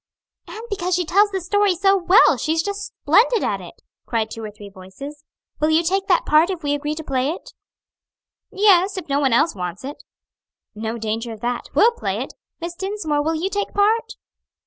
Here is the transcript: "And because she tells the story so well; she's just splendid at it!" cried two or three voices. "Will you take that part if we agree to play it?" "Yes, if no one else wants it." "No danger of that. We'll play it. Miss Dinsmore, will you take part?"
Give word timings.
"And 0.47 0.59
because 0.71 0.95
she 0.95 1.05
tells 1.05 1.29
the 1.29 1.39
story 1.39 1.75
so 1.75 1.95
well; 1.95 2.35
she's 2.35 2.63
just 2.63 2.85
splendid 3.03 3.43
at 3.43 3.61
it!" 3.61 3.83
cried 4.07 4.31
two 4.31 4.43
or 4.43 4.49
three 4.49 4.67
voices. 4.67 5.23
"Will 5.59 5.69
you 5.69 5.83
take 5.83 6.07
that 6.07 6.25
part 6.25 6.49
if 6.49 6.63
we 6.63 6.73
agree 6.73 6.95
to 6.95 7.03
play 7.03 7.29
it?" 7.29 7.53
"Yes, 8.51 8.97
if 8.97 9.07
no 9.09 9.19
one 9.19 9.31
else 9.31 9.53
wants 9.53 9.83
it." 9.85 10.01
"No 10.73 10.97
danger 10.97 11.31
of 11.33 11.41
that. 11.41 11.69
We'll 11.75 11.91
play 11.91 12.17
it. 12.17 12.33
Miss 12.59 12.73
Dinsmore, 12.73 13.21
will 13.23 13.35
you 13.35 13.47
take 13.51 13.75
part?" 13.75 14.15